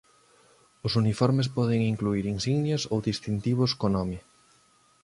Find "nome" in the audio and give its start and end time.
3.97-4.17